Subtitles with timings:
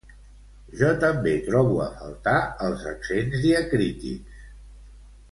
[0.79, 2.33] Jo també trobo a faltar
[2.67, 4.41] els accents diacrítics